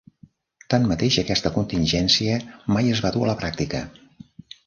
[0.73, 2.39] Tanmateix, aquesta contingència
[2.77, 3.83] mai es va dur a la pràctica.